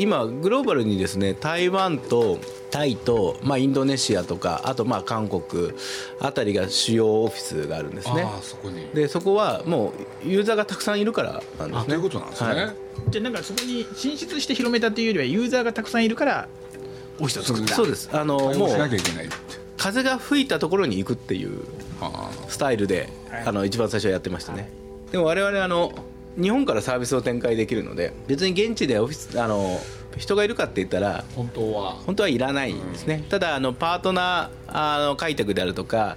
[0.00, 2.38] 今グローバルにですね台湾と
[2.70, 5.72] タイと、まあ、インドネシアとかあとまあ韓国
[6.20, 8.26] あたりが主要オフィスがあるんですね。
[8.40, 8.86] そこに。
[8.94, 9.92] でそこはも
[10.24, 11.84] うユーザーがたくさんいるからなんですね。
[11.88, 12.76] ということなんですね、はい、
[13.10, 16.48] じゃあなんかそこに進出して広めたっていうよりはユーザーがたくさんいるから
[17.18, 17.74] オフィスを作った。
[17.74, 18.08] そうです。
[18.10, 18.68] あのもう
[19.76, 21.64] 風が吹いたところに行くっていう
[22.48, 23.08] スタイルで、
[23.44, 24.70] あの一番最初はやってましたね、
[25.10, 25.92] でも我々あの
[26.40, 29.80] 日本からサービスを展開できるので別に現地でオフィスあの
[30.20, 31.92] 人がいるかって言ったら本当は。
[32.06, 36.16] 本当はいらないんですね、うん、ただあのパートナーあの開拓であるとか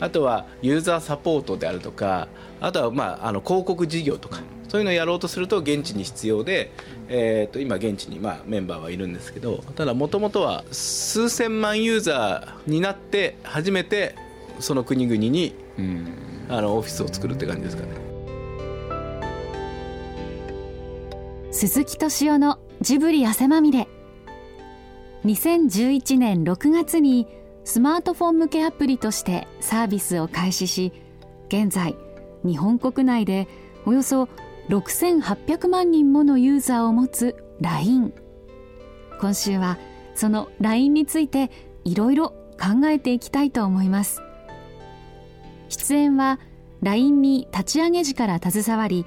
[0.00, 2.28] あとはユーザーサポートであるとか
[2.60, 6.72] あとは、まあ、あの広告事業とかそういうのをやろうとすると現地に必要で、
[7.08, 14.16] えー、と今現地に、まあ、メンバーはいるんですけどただもともとは数千万ユーザーになって初めて
[14.60, 16.12] その国々に、うん、
[16.48, 18.01] あのオフィスを作るって感じですかね。
[21.62, 23.86] 鈴木敏夫のジブリ汗まみれ。
[25.24, 27.28] 2011年6月に
[27.62, 30.92] スマートフォン向けアプリとしてサービスを開始し
[31.46, 31.94] 現在
[32.44, 33.46] 日本国内で
[33.86, 34.28] およそ
[34.70, 38.12] 6800万人ものユーザーを持つ LINE
[39.20, 39.78] 今週は
[40.16, 41.52] その LINE について
[41.84, 44.20] いろいろ考えていきたいと思います。
[45.68, 46.40] 出演は
[46.82, 49.06] LINE に立ち上げ時から携わり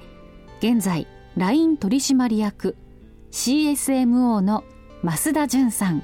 [0.60, 1.06] 現在
[1.36, 2.76] LINE 取締役
[3.30, 4.64] CSMO の
[5.04, 6.02] 増田淳さん。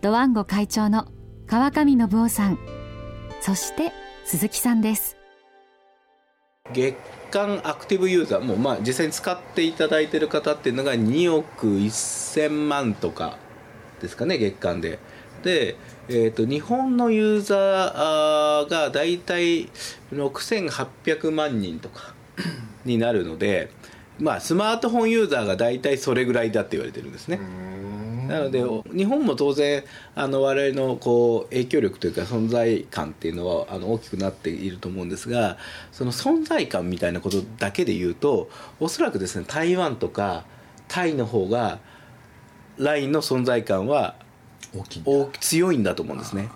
[0.00, 1.08] ドワンゴ会長の
[1.46, 2.58] 川上信夫さん。
[3.42, 3.92] そして
[4.24, 5.18] 鈴木さんです。
[6.72, 6.96] 月
[7.30, 13.36] 間アクティブユーザーもうまあ実際に使っていただいてる方っていうのが2億1000万とか
[14.00, 14.98] ですかね月間で。
[15.42, 15.76] で、
[16.08, 19.68] えーと、日本のユーザーが大体
[20.14, 22.14] 6800万人とか
[22.86, 23.70] になるので、
[24.18, 27.38] まあ、スマートフォンユーザーが大体それぐらいだって言われてるんですね。
[28.28, 28.62] なので
[28.94, 29.84] 日本も当然
[30.14, 35.56] あの我々のこう影響力というか存在感っていうのはあの大きくなっていると思うんですが
[35.92, 40.44] その存在感みたいなことだけで言うとおそらくですね台湾とか
[40.88, 41.78] タイの方が
[42.76, 44.14] LINE の存在感は
[45.06, 46.50] 大強いんだと思うんですね。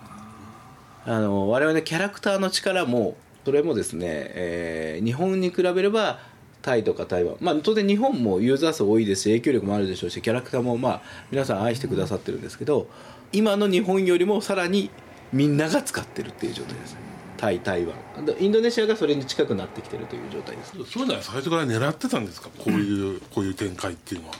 [1.05, 6.19] あの我々のキャラクターの力もそれもですね、えー、日本に比べれば
[6.63, 12.87] タイとか台湾、まあ、当然日本もユーザー数多いですし影響力もあるでしょうしキャラクターもまあ皆さん愛してくださってるんですけど
[13.31, 14.89] 今の日本よりもさらに
[15.31, 16.95] みんなが使ってるっていう状態です。
[17.37, 17.95] タイ台湾。
[18.39, 20.71] インドネシアがそれに近くなってきてるという状態です。
[20.89, 22.49] そういうのは最初から狙ってたんですか？
[22.57, 24.35] こういう こういう展開っていうのは。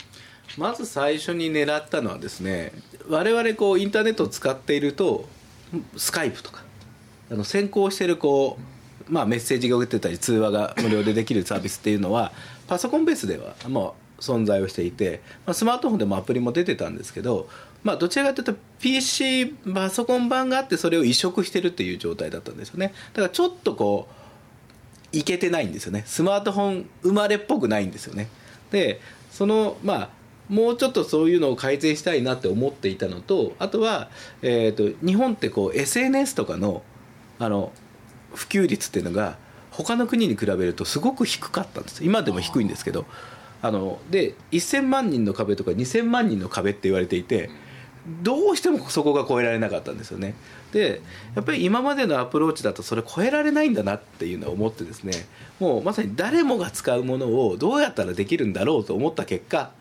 [0.57, 2.71] まず最初に狙ったのはですね
[3.09, 5.27] 我々こうインターネットを使っていると
[5.97, 6.63] スカイプとか
[7.31, 8.63] あの先行してるこう
[9.07, 12.31] まあ、メッセージが受けてたり通話が無料でできるサービスっていうのは
[12.67, 17.49] パソコンベースではもう存在をしていて、まあ、スマートフォンでもアプリも出てたんですけど、
[17.83, 22.93] まあ、どちらかというと PC パソコン版があってそれを移植してるっていう状態だったんですよね。
[23.13, 24.07] だからちょっとこ
[25.13, 26.03] ういけてないんですよね。
[26.05, 28.29] スマートフォン生まれっぽくないんですよね。
[28.71, 28.99] で
[29.29, 30.09] そのまあ
[30.49, 34.09] もうちょっとそういうのを改善したいなって思っていたのとあとは、
[34.41, 36.83] えーと日本ってこう SNS とかの
[37.39, 37.71] あの
[38.35, 39.37] 普及率っていうのが
[39.71, 42.03] 他の国に比べるとすごく低かったんです。
[42.03, 43.05] 今でも低いんですけど
[43.61, 47.49] あので1000万人の壁とか2000万人の壁って言われていて
[48.21, 50.35] どうしてもそこが超えられなかったんですよね。
[50.73, 51.01] で
[51.35, 55.13] やっぱり今までのアプローチだとそれ超えられないんだなっていうのを思ってですね
[55.59, 59.71] もうまさに誰もが使うものをどうやったらできるんだろうと思った結果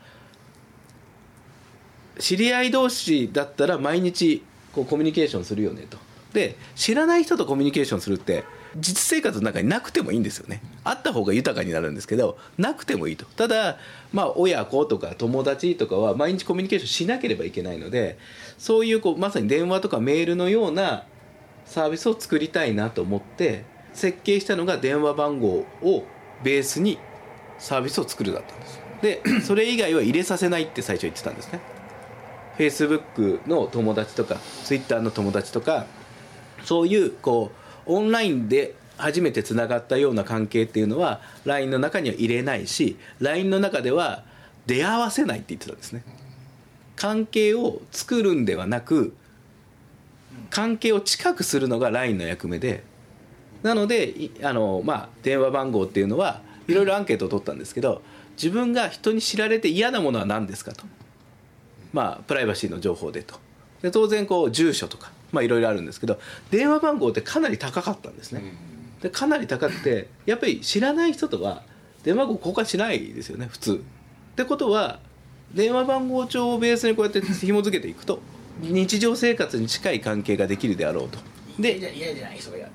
[2.19, 5.97] 知り合い同士だったら毎日こうコミュニケーションするよねと。
[6.33, 8.43] で知らない人とコミュニケーションするって
[8.75, 10.61] 実生活の中になくてもいいんですよね。
[10.83, 13.25] あった方が豊かになるんですけどなくてもいいと。
[13.25, 13.77] ただ
[14.11, 18.17] まあ親子とか友達とかは毎日コミュニケーションしなければいけないので
[18.57, 21.05] そういうこうまさに電話とかメールのような
[21.65, 23.63] サービスを作りたいなと思って
[23.93, 26.03] 設計したのが電話番号を
[26.43, 26.97] ベースに
[27.59, 28.79] サービスを作るだったんです。
[29.01, 31.59] で それ以外は入れさせないって最初言ってたんですね。
[32.57, 35.85] Facebook の友達とか Twitter の友達とか
[36.63, 37.51] そういうこ
[37.87, 44.23] うオンラインで初めてつながったような関係っていうのは LINE の中には入れないし LINE の中では
[44.65, 46.03] 出会わせないって言ってたんですね。
[46.95, 49.15] 関係を作るんではなく
[50.49, 52.83] 関係を近くするのが LINE の役目で
[53.63, 54.13] なので
[54.43, 58.01] あの、まあ、電話番号っていうのはいろいろアンケートを取ったんですけど
[58.35, 60.85] 自分が人に知られて嫌なものは何ですかと。
[61.91, 63.35] まあプライバシーの情報でと。
[63.81, 66.19] で当然こう住所とかまあいろいろあるんですけど
[66.51, 68.53] 電話番号ってかなり高かったんですね。
[69.01, 71.63] でかなり高くてやっぱり知らない人とは
[72.03, 73.83] 電話番号交換しないですよね普通。
[74.33, 74.99] ってことは
[75.53, 78.19] 電話番号帳をベースにこうやって紐付けていくと
[78.61, 81.19] 日常生活に近い関係ができるであろうと
[81.59, 82.71] でで嫌じゃない人がやる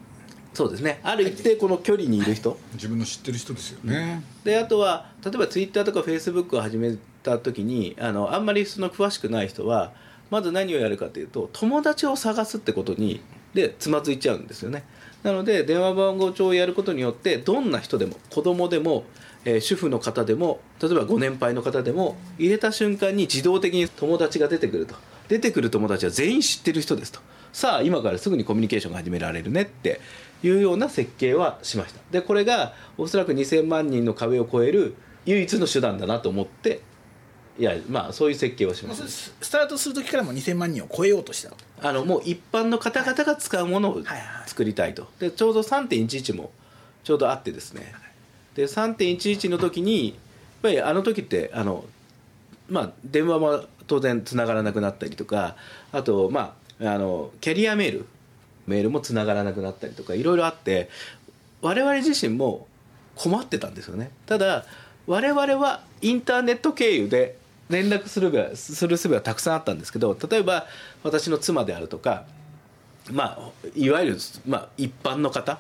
[0.55, 9.93] そうですねある一定この距離にいる人自分の知ってる人ですよね、であとは例えばツイッターとかフェイスブックを始めた時にあのあんまりその詳しくない人は
[10.31, 13.21] まず何をやるかというと友達を探すってことに
[13.55, 14.85] でつまずいちゃうんですよね。
[15.23, 19.05] なので電話番号帳をやることによってどんな人でも子供でも、
[19.45, 24.95] えー主婦の方でも例えばご年配の方でも入れた瞬間に自動的に友達が出てくると。
[25.29, 27.21] 出てくる友達は全員知ってる人ですと。
[27.53, 30.01] さあ今からすぐにコミュニケーションが始められるねって
[30.43, 32.01] いうような設計はしました。
[32.11, 34.95] でこれがおそらく2000万人の壁を超える
[35.27, 36.81] 唯一の手段だなと思って
[37.59, 41.51] いやまあそういう設計をしましたもうそれススタートする時からもう2000万人を超えようとした
[41.83, 44.05] あのもう一般の方々が使うものをはい。
[44.05, 45.07] はい作りたいと。
[45.21, 46.51] でちょうど3.11も
[47.05, 47.95] ちょうどあってですね。
[48.57, 50.17] で3.11の時にやっ
[50.63, 51.85] ぱりあの時ってあの
[52.69, 55.55] まあ電話も当然つながらなくなったりとか
[55.93, 58.07] あとまああのキャリアメール
[58.67, 60.91] メールもつながらなくなったりとかいろいろあって
[61.63, 62.67] 我々自身も
[63.15, 64.11] 困ってたんですよね。
[64.27, 64.65] ただ
[65.07, 67.38] 我々はインターネット経由で
[67.69, 70.67] 連絡するべする術はたくさんあったんですけど例えば
[71.03, 72.25] 私の妻であるとか
[73.13, 74.17] まあいわゆる、
[74.47, 75.59] まあ、一般の方っ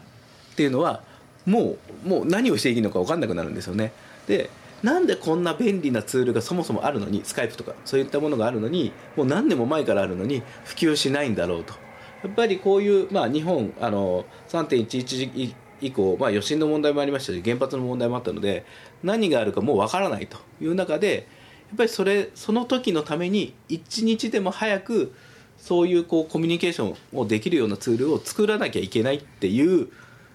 [0.56, 1.02] ていうのは
[1.46, 3.92] もうもう何をしていいのか分かんなくなるんですよね。
[4.26, 4.50] で
[4.82, 11.74] なんでこんな便利なツールがそもそもあるのにスカイプとかそういったものがあるのにもう何年も前からあるのに普及しないんだろうと。
[12.22, 18.64] やっぱりこういう、まあ、日本あの3.11以降、まあ、余震の問題もありましたし原発の問題もあったので
[19.04, 21.28] 何があるかもう分からないという中で
[21.74, 25.14] っぱりそれその時のために一日でも早く
[25.58, 29.88] そういうこうコミュニケーションをできるようなツールを作らなきゃいけないっていう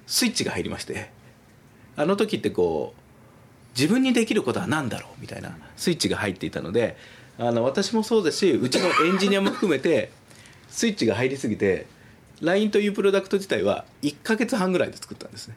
[0.06, 1.10] スイッチが入りまして
[1.96, 3.02] あの時ってこう
[3.78, 6.98] 自分にできることは何だろうみたいなスイッチが入っていたので
[7.40, 10.12] あの私もそうですしうちのエンジニアも含めて
[10.70, 11.88] スイッチが入りすぎて
[12.42, 15.56] LINE というプロダクト自体は1ヶ月半ぐらいで作ったんですね。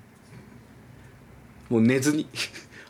[1.68, 2.26] もう寝ずに。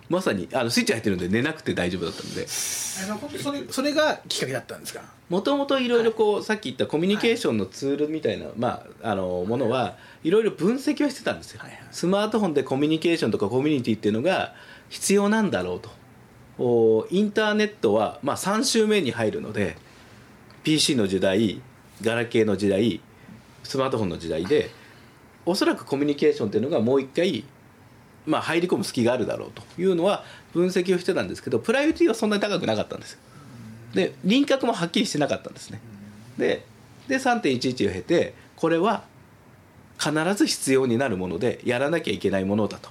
[0.09, 2.43] まさにあのスイッチ入ってるんで寝なくて大丈夫だったので。
[2.43, 5.03] あのそれそれがきっかけだったんですか？
[5.29, 11.81] もともといろいろこう、さっき言ったコミュニケーションのツールみたいな、まあ、あのものはいろいろ分析はしてたんですよ、はいはい。
[11.91, 14.55] スマートフォンでコミュニケーションとかコミュニティっていうのが
[14.89, 15.91] 必要なんだろうと。
[16.59, 19.77] おインターネットは、まあ、3週目に入るので
[20.63, 21.61] PC の時代
[22.01, 23.03] ガラケーの時代
[23.63, 24.71] スマートフォンの時代で
[25.45, 27.45] おそらくコミュニケーションっていうのがもう一回
[28.27, 33.19] まあ、入り込む隙があるだろうというのは分析をしてたんですけどプライオリティはそんなに高くなかったんです。
[33.95, 35.81] で輪郭もはっきりしてなかったんですね。
[36.37, 36.65] で
[37.09, 39.05] で3.11を経てこれは
[39.99, 42.91] 必ず必要になるものでやらなきゃいけないものだと。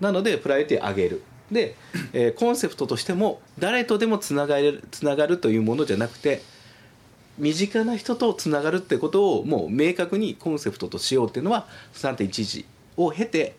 [0.00, 1.22] なのでプライオリティを上げる。
[1.50, 1.76] で、
[2.12, 6.42] えーコンセプトとしても誰とでもつながれるつながるというものじゃなくて
[7.38, 12.64] 身近な人とつながるってことをもう明確にコンセプトとしようっていうのは3.11
[12.96, 13.56] を経て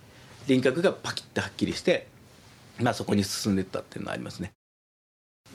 [0.47, 2.07] 輪郭がパキッとはっきりして、
[2.79, 4.51] まあ、そこに進んでいったっていうのはありますね。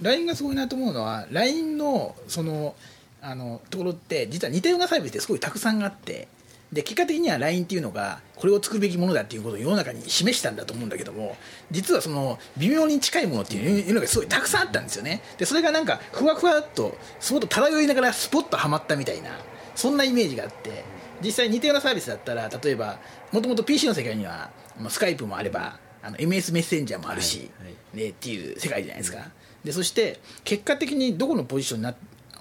[0.00, 2.74] LINE がすごいなと思うのは LINE のその
[3.20, 6.26] あのところって実は似たようなサービスってすごいたくさんあって
[6.72, 11.36] で結果的には LINE っていうのがこれを作るべきものだっていうことを世の中に示したんだと思うんだけども
[11.70, 15.22] 実はその微妙に近いものっていうのがすごいたくさんあったんですよね。
[15.36, 19.30] でそれがなんかふわふわっとすごく漂いながらスポッとはまったみたいな
[19.76, 20.84] そんなイメージがあって
[21.22, 22.98] 実際似たようなサービスだったら例えば
[23.30, 27.96] もともと PC の世界にはまあスカイプもあればあの MS メッセンジャーもあるし、はいはい。
[27.96, 29.30] ね、っていう世界じゃないですか、
[29.64, 31.94] でそして結果的にどこのポジションにな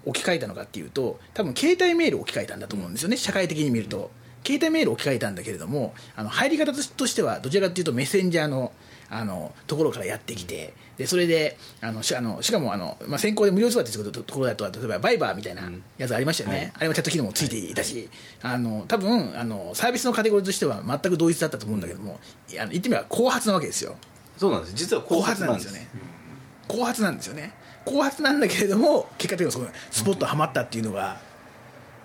[0.06, 4.10] 置き換えたのかっていうと多分携帯メールを置き換えたんだと思うんですよね社会的に見ると
[4.46, 8.72] 携帯メールを置き換えたんだけれどもあの入り方としてはどちらかというとメッセンジャーの
[9.14, 18.10] あのところからやってきてでそれであのしあのしかもあの、まあ、先行で無料通話っていうところだと例えばバイバーみたいなやつありましたよね、あれもチャット機能もついていたし
[18.42, 23.98] あの多分あのサービスのカテゴリーとしては全く同一だったと思うんだけどもいやあの言ってみれば後発なわけですよ。
[24.38, 24.76] そうなんです。
[24.76, 25.66] 実は後発なんです。
[25.66, 25.90] よね。
[26.70, 27.54] 後発なんですよね。
[27.84, 31.20] 後発なんだけれども結果的にそスポッとはまったっていうのが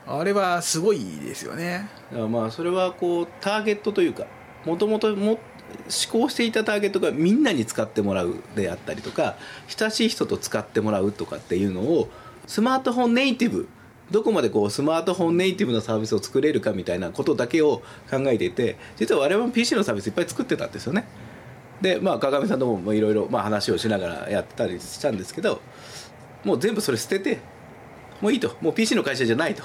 [0.07, 1.89] あれはすごいですよね。
[2.31, 4.27] まあそれはこうターゲットというか
[4.65, 5.39] もともとも思
[6.11, 9.37] 考していたターゲットがみんなに使ってもらうであったりとか
[9.69, 12.09] 親しい人と使ってもらうとかっていうのを
[12.47, 13.69] スマートフォンネイティブ
[14.11, 21.05] どこまでこうスマートフォンネイティブなサービスを作れるかみたいなことだけを考えていて実は我々も PC のサービスいっぱい作ってたんですよね。
[21.83, 25.61] でまあ鏡さんともいろいろ話をしながらやってたりしたんですけど
[26.45, 27.41] もう全部それ捨てて
[28.21, 28.57] もういいと。
[28.61, 29.65] もう PC の会社じゃないと。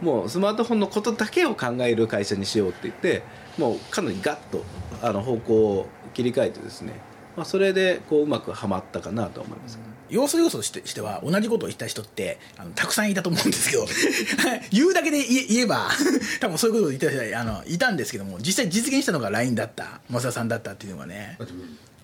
[0.00, 3.22] もうスマートフォンのことだけを考える会社にしようって言って
[3.58, 4.64] もうかなりガッと
[5.02, 6.94] あの方向を切り替えてですね、
[7.36, 9.78] まあ、それでこううまくはまったかなと思います。
[10.08, 13.86] 要素要素としてしては同じことを言った人ってあのたくさんいたと思うんですけど
[14.72, 15.88] 言うだけで言え言えば
[16.40, 21.36] 多分そういうことを言った人はあのいたんですけども実際実現したのが LINE だった増田さんだったっていうのがね。
[21.38, 21.54] だって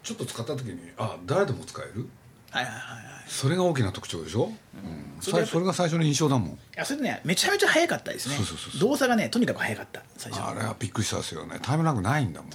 [0.04, 2.06] ちょっと使った時にあ誰でも使える？
[2.56, 3.24] はいはいはいはい。
[3.28, 5.20] それが大きな特徴でしょ、うん。
[5.20, 6.48] それさそれが最初の印象だもん。
[6.50, 8.36] いやそれねめちゃめちゃ早かったですね。
[8.36, 8.80] そうそうそうそう。
[8.80, 10.42] 動作がねとにかく早かった最初。
[10.42, 11.58] あれはびっくりしたですよね。
[11.60, 12.50] タイムラグないんだもん。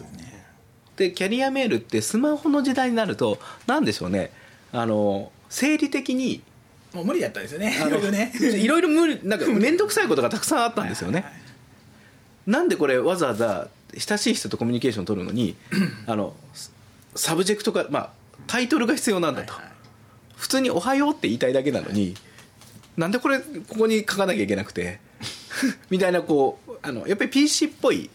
[0.97, 4.31] でキャリアメールってスマホの時代になると何でしょうね。
[4.71, 6.41] あの生理的に
[6.93, 7.75] もう無理だったんですよね。
[7.75, 8.31] いろいろね。
[8.39, 11.25] いろいろ無理なんか面倒くさいことがたくさんあったんですよね。
[12.47, 13.67] なんでこれわざわざ
[13.97, 15.55] 親しい人とコミュニケーションを取るのに
[16.07, 16.33] あの
[17.15, 18.09] サブジェクトが、まあ、
[18.47, 19.70] タイトルが必要なんだと、はいはい
[20.41, 22.15] 普通に「おはよう」って言いたいだけなのに
[22.97, 23.45] なんでこれこ
[23.77, 24.99] こに書かなきゃいけなくて？
[25.91, 28.09] みたいなこうあのやっぱり PC っぽい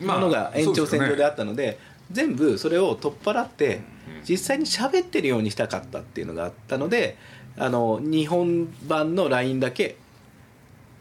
[0.00, 1.78] ものが延長線上であったので,、
[2.10, 3.82] 全部それを取っ払って
[4.28, 7.16] 実際に喋ってるようにしたかったっていうのがあったので
[7.56, 9.96] あの日本版の LINE だけ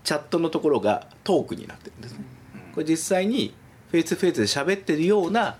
[0.04, 2.20] チャットのところがトークになってるんですね。
[2.76, 3.56] これ実際に
[3.90, 5.58] フェイスフェイスで喋ってるような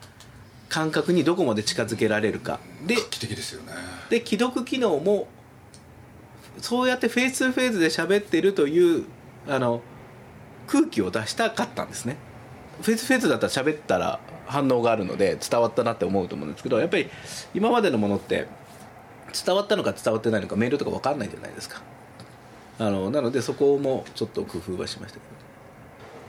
[0.68, 3.74] 感覚にどこまで近づけられるかで画期的ですよね。
[4.10, 5.28] で既読機能も
[6.60, 9.06] そうやってフェイス2フェイスで喋ってるという
[9.48, 9.82] あの
[10.68, 12.18] 空気を出したかったんですね。
[12.82, 17.10] フェイスフェイスだったら喋ったら反応があるので伝わったなって思うと思うんですけどやっぱり
[17.54, 18.48] 今までのものって
[19.46, 21.82] 伝わったのか伝わってないのかメールとか分かんないじゃないですか。
[22.80, 25.40] あのなのでそこもちょっと工夫はしましたけど。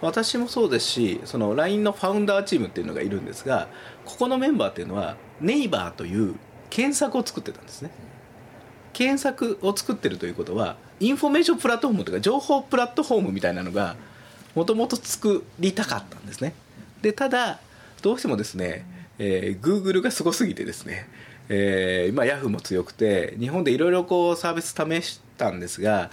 [0.02, 3.68] 私もそうですしその LINE のファウンダーチームっていうのがいるんですが
[4.06, 6.34] ここのメンバーっていうのはネイバーという
[6.68, 7.90] 検索を作ってたんですね。
[8.92, 13.96] 検索を作ってるということはインフォメーションプラットフォームというか情報プラットフォームみたいなのが
[14.54, 16.54] もともと作りたかったんですね。
[17.02, 17.60] でただ
[18.02, 18.84] どうしてもですね、
[19.18, 21.06] えー、Google がすごすぎてですね、
[21.52, 26.10] えー、今 Yahoo も強くて日本でいろいろこうサービス試したんですが、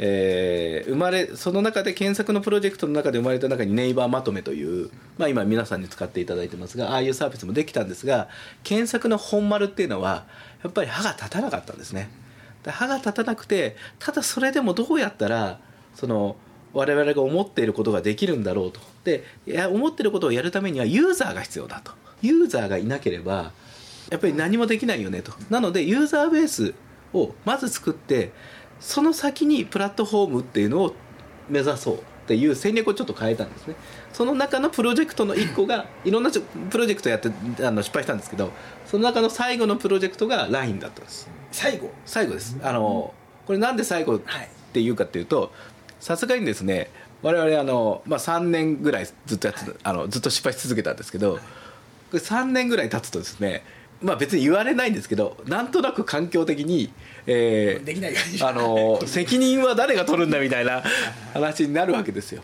[0.00, 8.28] えー生まれその中で検索のプロジェクトの中で生まれた中にネイバーまとめという、まあ、今皆さんに使っていただいてますがああいうサービスもできたんですが
[8.64, 10.26] 検索の本丸っていうのは
[10.64, 12.10] やっぱり歯が立たなかったんですね。
[12.66, 15.60] 歯が立たなくてただそれでもどうやったら
[15.94, 16.36] その
[16.72, 18.80] 我々が思っていることができるんだろうと。
[19.04, 21.92] でいや思っていることをやるためにはユーザーが必要だと。
[22.22, 23.52] ユーザーがいなければ
[24.10, 25.32] やっぱり何もできないよねと。
[25.48, 26.74] なのでユーザーベース
[27.12, 28.32] をまず作って
[28.80, 30.94] その先にプラットフォームっていうのを
[31.48, 33.74] 目指そうっていう戦略をちょっと変えたんですね。
[34.12, 36.30] その中のプロジェクトの1個が いろんな
[36.70, 37.30] プロジェクトやって
[37.64, 38.50] あの失敗したんですけど
[38.86, 41.28] その中の最後のプロジェクトが LINE だったんです。
[41.52, 41.90] 最後？
[42.06, 42.56] 最後です。
[42.62, 43.14] あの
[43.46, 44.20] これなんで最後っ
[44.72, 45.52] ていうかっていうと
[45.98, 46.90] さすがにですね
[47.22, 51.40] 我々あの、まあ、3年ぐらいずっとやってたあのずっと失敗し続けたんですけど、こ
[52.12, 53.62] れ3年ぐらい経つとですね
[54.02, 56.92] まあ別に言われないんですけどなんとなく環境的に、
[57.26, 60.82] えーあの責任は誰が取るんだみたいな
[61.34, 62.42] 話になるわけですよ。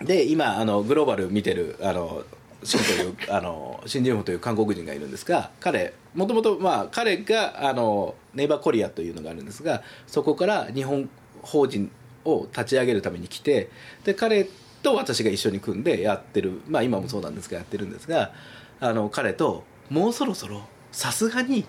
[0.00, 2.22] で今あのグローバル見てるあの
[2.62, 11.08] シンという あのシン・ジュンホという韓国人がいるんですが彼もともとまあ彼があのネイバーコリアというのがあるんですがそこから日本
[11.42, 11.90] 法人
[12.24, 13.70] を立ち上げるために来て
[14.04, 14.46] で彼
[14.82, 18.32] と私が一緒に組んでやってるまあ今もそうなんですがやってるんですが
[18.80, 21.66] あの彼ともうそろそろさすがに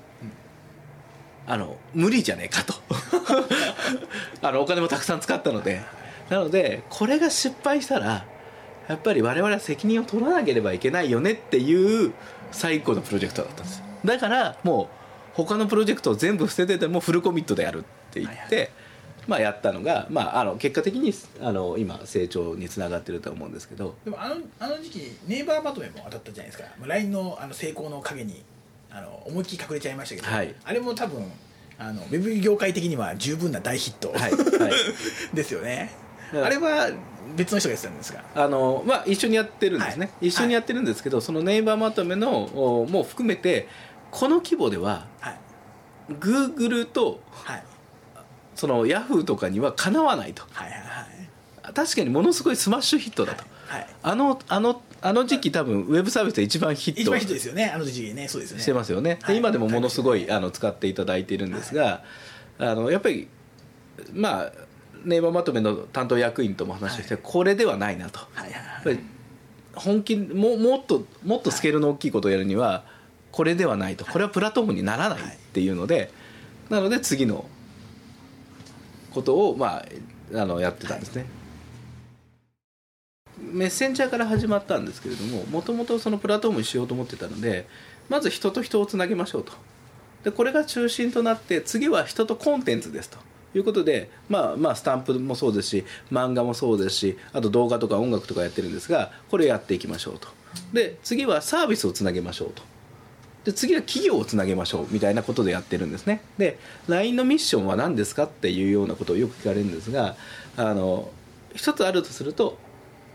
[1.47, 2.73] あの無理じゃねえかと。
[4.41, 5.81] あのお金もたくさん使ったので。
[6.29, 8.25] なのでこれが失敗したら
[8.87, 12.13] やっぱり我々は責任を取らなければいけないよねっていう
[12.51, 13.83] 最高のプロジェクトだったんです。
[14.05, 14.89] だからも
[15.33, 18.71] う他のプロジェクトを全部捨ててでもフルコミットでやるって言って、
[19.29, 23.95] まあ、やったのが、まあ、あの結果的にあの今成長につながってると思うんですけど。
[24.03, 26.67] でもあのあの時期ネイバーまとめも当たったじゃないですか。
[26.79, 28.43] まあ LINE のあの成功の陰に
[28.89, 30.55] あの思いっきり隠れちゃいましたけど、はい。
[30.63, 31.31] あれも多分
[31.77, 34.71] あのウェブ業界的には十分な大ヒット、はいはい。
[35.35, 35.91] ですよね。
[36.33, 36.89] うんあれは
[37.35, 40.27] 別の人がやってたんですがあのまあ、一緒にやってるんですね、はい。
[40.29, 42.45] 一緒にやってるんですけど、そのネイバーまとめの
[42.81, 43.67] おも含めて
[44.09, 45.39] この規模でははい。
[46.19, 47.63] グーグルとはい
[48.59, 50.43] そのヤフーとかにはかなわないと。
[50.51, 51.05] はいはいは
[51.69, 51.73] い。
[51.73, 57.01] 確かにものすごいスマッシュヒットだと、はいあのあのあの時期多分ウェブサービスで一番ヒット。
[57.01, 57.71] 一番ヒットですよね。
[57.73, 58.27] あの時期ね。
[58.27, 58.63] そうですよね。
[58.63, 59.35] してますよね、はい。
[59.35, 62.03] で今でもものすごいあの使っていただいているんですが、
[62.57, 63.29] あのやっぱり
[64.11, 64.51] まあ
[65.05, 68.19] ネイバーまとめの担当役員とも話をして、これではないなと。
[68.33, 68.99] はいはい
[69.75, 72.83] 本気ももっともっとスケールの大きいことをやるには
[73.31, 74.03] これではないと。
[74.03, 76.11] これはプラットフォームにならないっていうので
[76.69, 77.45] なので次の
[79.13, 79.85] ことをまあ
[80.33, 81.25] あのやってたんですね、
[83.39, 87.67] メッセンジャーから始まったんですけれどももともとそのプラットフォームにしようと思ってたので
[88.09, 89.53] まず人と人をつなげましょうと。
[90.23, 93.17] でこれが中心となって次は人とコンテンツですと。
[93.55, 100.27] いうことで、まあ、まあスタンプもそうですし漫画もそうですしあと動画とか音楽とかやってるんですがこれやっていきましょうと。
[100.73, 102.61] で次はサービスをつなげましょうと。
[103.53, 110.15] 次は企業をつなげましょうみたいなことでやってるんですねで LINE のミッションは何ですかっていうようなことをよく聞かれるんですが
[110.57, 111.09] あの
[111.55, 112.57] 一つあるとすると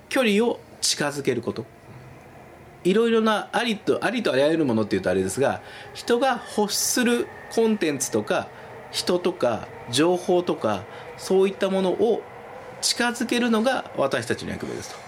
[0.08, 1.64] 距離を近づけること
[2.84, 5.62] いろいろなありとありとあらゆるものっていうとあれですが
[5.94, 8.48] 人が欲するコンテンツとか
[8.90, 10.84] 人とか情報とか
[11.16, 12.22] そういったものを
[12.80, 15.03] 近づけるのが私たちの役目ですと。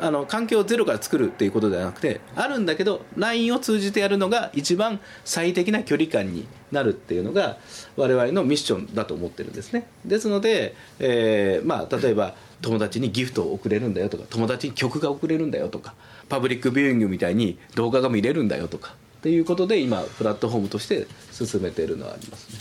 [0.00, 7.58] あの環境をゼロから作るっていうことではなくてあるんだけど LINE を通じてやるのが一番最適な距離感になるっていうのが
[7.96, 9.86] 我々のミッションだと思ってるんですね。
[10.04, 15.94] ですので、えーまあ、例えば友達にギフトを送れるんだよとか友達に曲が送れるんだよとか
[16.28, 22.58] パブリックビューイングみたいに動画が見れるんだよとかっていうことで今プラットフォームとして進めているのはありますね、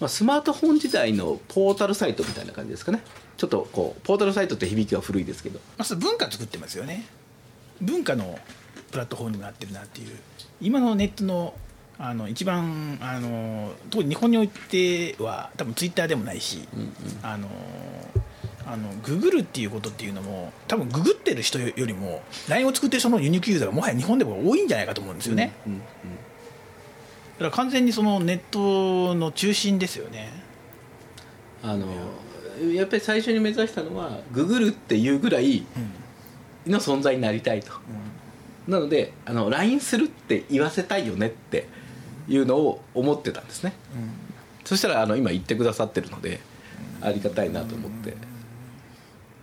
[0.00, 3.02] まあ、スマートフォン時代のポータルサイトみたいな感じですかね。
[3.36, 5.60] ちょっとこうポータルサイトって響きは古いですけど。
[5.76, 7.04] まず文化作ってますよね。
[7.80, 8.38] 文化の
[8.90, 10.16] プラットフォームになってるなっていう。
[10.60, 11.54] 今のネットの
[11.98, 16.68] あの一番あの特に日本においては多分ツイッターでもないし、
[17.22, 17.48] あの
[18.66, 25.78] あのググるっていうことっていうのも多分ググってる人よりも LINE を作ってる人のユニークユーザーがもはや日本でも多いんじゃないかと思うんですよね、うんうん。
[25.78, 30.30] だから完全にそのネットの中心ですよね。
[31.62, 31.86] あの
[32.74, 35.64] やっぱり最初に目指したのはググるっていうぐらい
[36.66, 37.72] の存在になりたいと、
[38.66, 41.68] なのであの LINE するって言わせたいよねって
[42.28, 43.72] いうのを思ってたんですね、
[44.64, 46.40] そしたらあの今言ってくださってるので
[47.00, 48.14] ありがたいなと思って、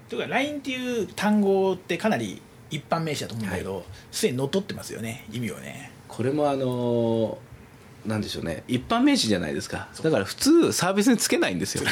[0.10, 2.42] というか LINE っていう単語ってかなり
[2.72, 5.92] 一般名詞だと思うんだけどすで、にのっとってますよね意味をね。
[6.08, 7.38] これもあの
[8.06, 8.64] なんでしょうね。
[8.68, 9.88] 一般名詞じゃないですか。
[10.04, 11.84] だから普通サービスにつけないんですよ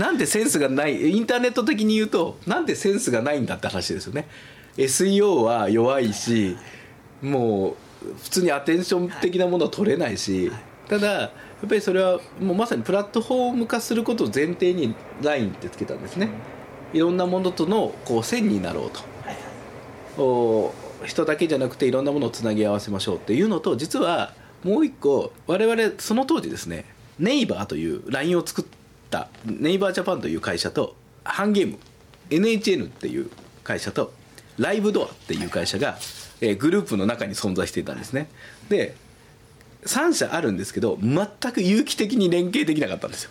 [0.00, 4.26] なんでセンスがないインターネット的に言うとなんでセンスがないんだって話ですよね。
[4.78, 6.56] SEO は弱いし
[7.20, 10.50] もう普通にアテンション的なものは取れないし、
[10.88, 11.30] ただやっ
[11.68, 16.30] ぱりそれはもうまさにプラットフォーム化することを前提に LINE ってつけたんですね、
[16.94, 18.90] いろんなものとのこう線になろ
[20.16, 20.72] うと、
[21.04, 24.32] 人だけじゃなくていろんなものをつなぎ合わせましょうっていうのと実は
[24.64, 26.86] もう一個我々その当時ですね
[27.18, 28.79] ネイバーという LINE を作って
[29.10, 31.78] たネイバージャパンという会社とハンゲーム
[32.30, 33.30] NHN っていう
[33.64, 34.12] 会社と
[34.58, 35.98] ライブドアっていう会社が、
[36.40, 38.28] えーグループの中に存在していたんですね。
[38.68, 38.94] で
[39.84, 43.30] 3社あるんですけど全く有機的に連携できなかったんですよ。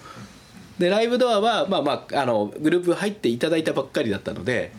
[0.80, 4.72] でライブドアは、まあまあ、あのグループ入っていただいたばっかりだったので、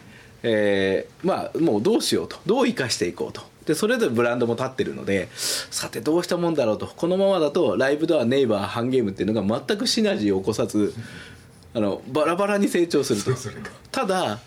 [0.43, 3.43] えーまあ、もうどうしようとどう生かしていこうと。
[3.71, 6.89] でそれぞれブランドも立ってるのでさてどうしたもんだろうと。
[6.89, 10.93] このままだとライブドアネイバーハンゲームっていうのが全くシナジーを起こさず
[11.73, 13.31] あのバラバラに成長すると。
[13.93, 14.41] ただ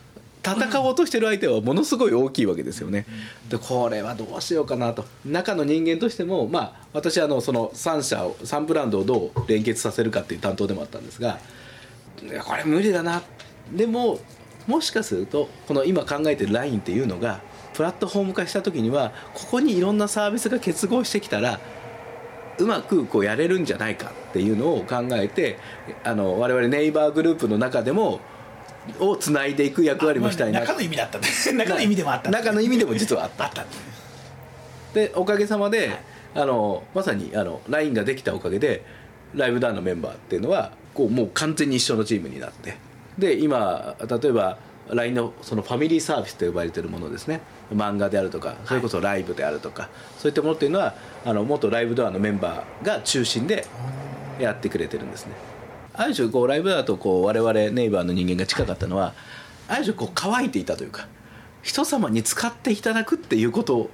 [0.46, 3.06] 戦おうとしてる相手はものすごい大きいわけですよね。
[3.48, 5.06] でこれはどうしようかなと。
[5.24, 11.40] 中の人間としてもまあ私はあのその3社を3ブランドをどう連結させるかっていう担当でもあったんですが
[12.44, 13.22] これ無理だな。
[13.72, 14.20] でも
[14.68, 17.40] もしかするとこの今考えてる LINE っていうのが
[17.74, 21.60] プラットフォーム化した時にはここにいろんなサービスが結合してきたら
[22.58, 25.58] うまくこうやれるんじゃないかっていうのを考えて
[26.04, 28.20] あの我々ネイバーグループの中でも
[29.00, 30.60] をつないでいく役割もしたいな。
[30.60, 31.20] 中の意味だった
[31.54, 33.46] 中の意味でもあった中の意味でも実はあった。
[33.46, 33.66] あった
[34.94, 35.92] でおかげさまで、
[36.36, 38.84] あのまさにあの LINE ができたおかげで
[39.34, 42.76] ライブダウンのメンバーっていうのはこうもう完全に一緒のチームになって。
[43.18, 44.58] で今例えば
[44.90, 47.42] LINE のそのファミリーサービスと呼ばれているものですね。
[47.74, 53.66] 漫画であるとかそれこそライブであるとか、そういったものっていうのはあの元ライブドアのメンバーが中心で
[54.40, 55.34] やってくれてるんですね。
[55.94, 59.14] ある種こうライブだとこう我々ネイバーの人間が近かったのは
[59.68, 61.08] ある種こう乾いていたというか
[61.62, 63.90] 人様に使っていただくっていうことを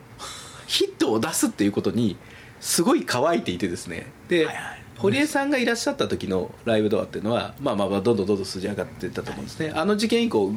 [0.66, 2.16] ヒットを出すっていうことに
[2.62, 4.08] すごい乾いていてですね。
[4.28, 10.52] で、はいはい堀江さんがいらっしゃった時のライブドアっていうのはまあまあまあどんどんどんどん数字上がっていったと思うんですね、あの事件以降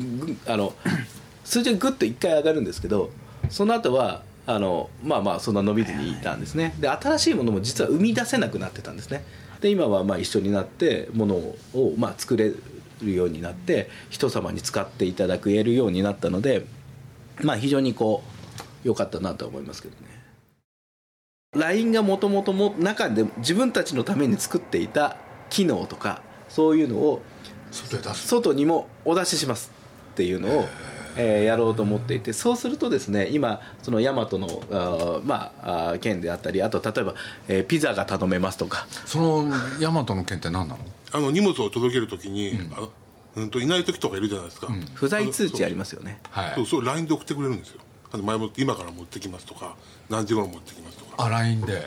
[0.46, 0.74] あの
[1.44, 3.10] 数字がぐっと1回上がるんですけど
[3.50, 6.74] その後はあのまあまあそんな伸びずにいたんですね。
[6.80, 9.24] で新しいものも実は生み出せなくなってたんですね。
[9.60, 11.56] で今はまあ一緒になってものを
[11.96, 12.52] まあ作れ
[13.00, 16.66] るようになって人様に使っていただけるようになったので
[17.42, 18.24] まあ非常にこ
[18.84, 20.21] う良かったなと思いますけどね。
[21.54, 25.18] LINE がもともとも中で自分たちのために作っていた
[25.50, 27.20] 機能とかそういうのを
[27.70, 28.26] 外へ出す。
[28.28, 29.70] 外にもお出しします
[30.12, 30.64] っていうのを
[31.14, 35.52] えーやろうと思っていてそうするとですね今そのヤマトのあーま
[35.92, 37.14] あ件であったりあと例えば、
[37.48, 38.86] えーピザが頼めますとか。
[39.04, 40.80] そのヤマトの件って何なの？
[41.12, 42.90] あの荷物を届けるときに、あの
[43.36, 46.18] うんといない時とかいるじゃないですか、不在通知ありますよね。
[46.30, 46.54] はい。
[46.54, 47.80] そうそう LINE で送ってくれるんですよ。
[48.56, 49.74] 今から持ってきますとか
[50.10, 51.72] 何時頃持ってきますあ LINE で。
[51.72, 51.82] はい、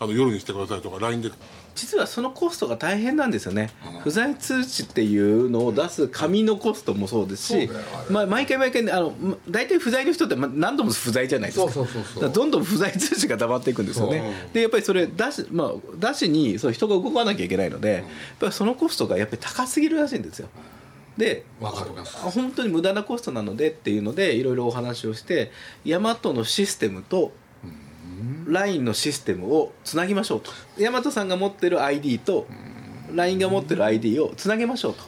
[0.00, 1.30] あの夜にしてくださいとか LINE で。
[1.76, 3.68] 実はそのコストが大変なんですよね、
[4.02, 7.70] 不在通知っていうのを出す紙のコストもそうですし
[8.08, 11.70] まあ、毎回毎回ねあのま大体不在の人ってま何度も不在じゃないですか。
[11.70, 12.14] そうそうそうそう。
[12.14, 14.48] だからどんどん不在通知が溜まっていくんですよね。
[14.54, 18.04] でやっぱりそれ出し,、まあ、出しにそう人が動かなきゃいけないので、やっ
[18.40, 20.48] ぱりそのコストがやっぱり高すぎるらしいんですよ。
[21.18, 22.16] でわかります。
[22.16, 25.50] あ本当に無駄なコストなのでっていうのでいろいろお話をして
[25.84, 27.32] ヤマトのシステムと
[28.46, 30.50] LINE のシステムをつなぎましょうと。
[30.78, 32.46] ヤマトさんが持ってる ID と
[33.14, 35.02] LINE が持ってる ID をつなげましょうと。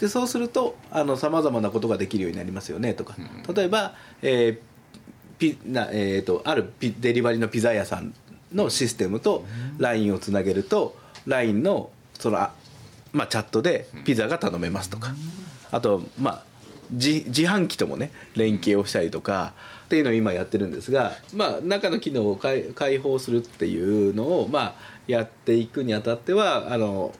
[0.00, 0.76] でそうすると
[1.16, 3.16] さまざまなことができるようになりますよねとか。
[3.54, 4.72] 例えば、えー
[5.38, 8.14] ピなえー、とあるピデリバリーのピザ屋さん
[8.52, 9.44] のシステムと
[9.78, 12.38] LINE をつなげると LINE のその
[13.12, 15.14] まあ、チャットでピザが頼めますとか。
[15.70, 16.44] あとまあ
[16.90, 19.54] 自自販機ともね連携をしたりとか。
[19.92, 24.74] っていうのを今やってるんですが、まあ、中の機能を開開放するっていうのを、まあ、
[25.06, 27.14] やっていくにあたってはあの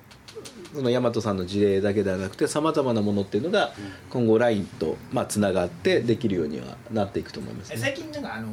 [0.73, 3.75] その大和さんの事例だけではなくてさまざまなものっていうのが
[4.09, 7.77] 今後 LINE とまあつながってできるようにはなっていくと思います、ね。
[7.77, 8.49] 最近なんかあの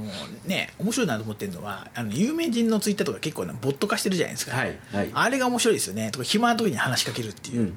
[0.45, 5.09] ね面白いなと思ってるのはあの有名人のツイッターとか結構なボット化してるじゃないですか、はいはい。
[5.13, 6.11] あれが面白いですよね。
[6.11, 7.61] とか暇な時に話しかけるっていう。
[7.61, 7.73] う、んうん、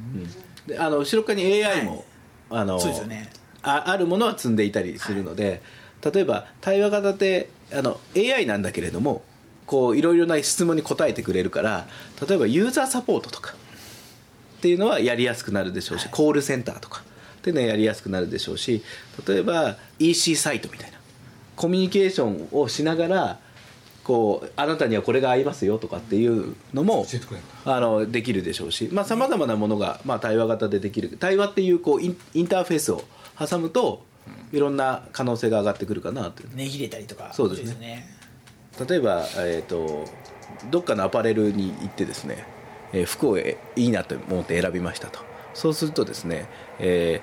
[0.66, 2.04] であの後ろ側に AI も、
[2.50, 3.30] あのそうですよね。
[3.62, 5.62] ああるものは積んでいたりするので、
[6.04, 9.22] 例えば対話型ってあの AI なんだけれども
[9.66, 11.86] こういろいろな質問に答えてくれるから
[12.26, 13.54] 例えばユーザーサポートとか
[14.58, 18.82] っていうのはやりやすくなるでしょうし、コールセンターとかっていうのはやりやすくなるでしょうし
[19.26, 20.98] 例えば EC サイトみたいな
[21.56, 23.38] コミュニケーションをしながら
[24.04, 27.06] こうあなたにはこれが合いますよとかっていうのも
[27.64, 31.16] あのできるでしょうしさまざ、まなものが、まあ、対話型でできる。
[31.18, 33.02] 対話っていうこうインインターフェースを
[33.38, 34.04] 挟むと
[34.52, 36.50] いろんな可能性が上がってくるかなという。
[36.54, 37.32] 値切れたりとか。
[37.32, 38.06] そうですね。
[38.88, 40.06] 例えば、えー、と
[40.70, 42.46] どっかのアパレルに行ってですね、
[42.92, 45.20] えー服をえいいなと思って選びましたと。
[45.54, 46.46] そうするとですね、
[46.78, 47.20] え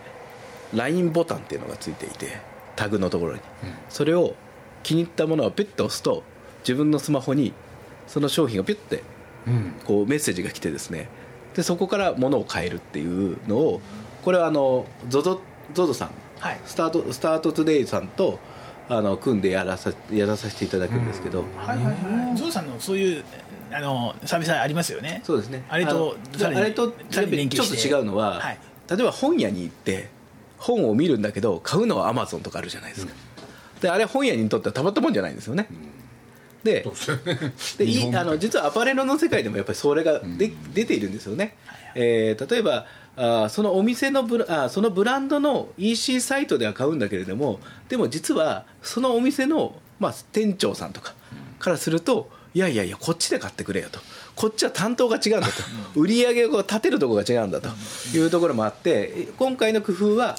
[0.73, 2.37] ー、LINE ボタンっていうのがついていて
[2.75, 3.41] タグのところに、
[3.89, 4.35] それを
[4.83, 6.23] 気に入ったものをピュッと押すと
[6.59, 7.53] 自分のスマホに
[8.07, 9.03] その商品がピュッて
[9.47, 9.73] うん。
[9.85, 11.09] こうメッセージが来てですね。
[11.55, 13.81] でそこから物を買えるっていうのを
[14.23, 16.59] これはあの ZOZO さんはい。
[16.65, 18.39] スタートスタートトゥデイさんと
[18.87, 23.23] あの組んでやらさやらさせていただくんですけど、はいはいはいゾウさんのそういう
[23.71, 25.21] あのサービスありますよね。
[25.23, 25.63] そうですね。
[25.69, 28.57] あれとあれとちょっと違うのは、はい。
[28.89, 30.09] 例えば本屋に行って
[30.57, 33.13] 本を見るんだけど買うのはアマゾンとかあるじゃないですか、
[33.81, 35.67] であれ本屋にとってはたまったもんじゃないんですよね、
[36.63, 36.85] で
[37.77, 41.55] であの実はアパレルの世界でもやっぱりそれがで、出ているんですよね、
[41.95, 51.13] えー例えばあーそのお店のブラあーそのブランドの EC サイトでは買うんだけれどもでも実はそのお店の、まあ、店長さんとか
[51.59, 53.99] からするといやいやいやこっちで買ってくれよと。
[54.35, 55.53] こっちは担当が違うんだと。
[55.95, 57.69] 売り上げを立てるところが違うんだと。
[58.15, 60.35] いうところもあって今回の工夫は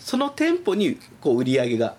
[0.00, 1.96] その店舗にこう売り上げが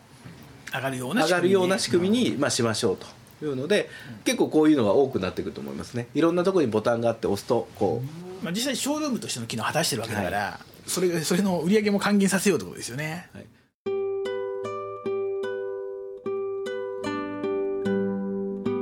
[0.73, 3.05] 上がるような上がるような仕組みにに、まあ、しましょうと。
[3.41, 3.89] いうので
[4.25, 6.07] 結構こういうのが多くなってくると思いますね。
[6.13, 13.45] いろんなところにボタンがあって押すとこうまあ、実際ショールームとしての機能を果たしてるわけだから、それそれの売り上げも還元させようってことですよね、はい。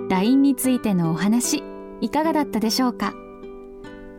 [0.10, 1.63] LINE についてのお話
[2.02, 3.13] いかがだったでしょうか？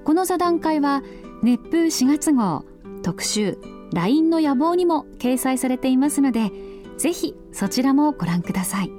[0.05, 1.03] この座談会は
[1.42, 2.64] 熱風4月号
[3.03, 3.59] 特集
[3.92, 6.51] LINE の野望にも掲載されていますので
[6.98, 8.90] ぜひそちらもご覧ください。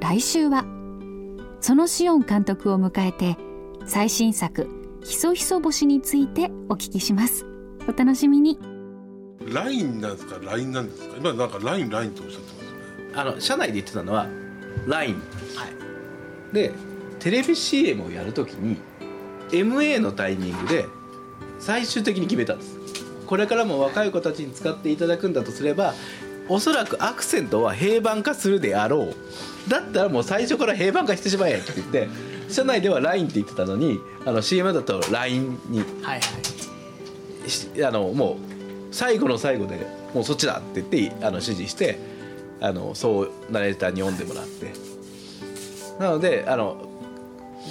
[0.00, 0.64] 来週は
[1.60, 3.38] そのシオン監督を迎えて
[3.86, 7.44] 最新作ひそひそ星についてお聞きします。
[7.88, 8.58] お楽しみに。
[9.52, 11.16] LINE なんですか？LINE なんですか？
[11.18, 12.70] 今なんか LINE LINE とおっしゃってますよ
[13.08, 13.12] ね。
[13.14, 14.26] あの社内で言ってたのは
[14.86, 15.14] LINE
[15.56, 15.66] は
[16.52, 16.54] い。
[16.54, 16.72] で
[17.20, 18.78] テレビ CM をやるときに
[19.50, 20.86] MA のタイミングで
[21.58, 22.78] 最終的に決めたんです。
[23.26, 25.94] これからも若い子たちに使っていただくんだとすれば
[26.48, 29.12] おそらくアクセントは平板化するであろ
[29.66, 29.70] う。
[29.70, 32.08] だったらもう最初から平板化してしまえって言って
[32.48, 36.16] 社内では LINE って言ってたのにあの CM だと LINE にはいは
[37.46, 37.50] い。
[37.50, 38.38] しあのも
[38.90, 41.98] う最後の最後でもうそっちだって言ってあの指示して
[42.60, 44.72] あのそうナレーターに読んでもらって。
[45.98, 46.76] なのであの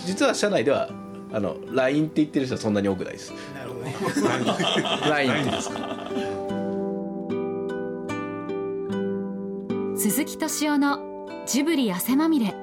[0.06, 0.90] 実は社内では
[1.34, 3.34] あの LINE って言ってる人はそんなに多くないです。
[3.54, 3.96] なるほどね。
[5.10, 5.70] LINE ってです
[10.10, 11.00] 鈴木敏夫の
[11.46, 12.63] ジブリ汗まみれ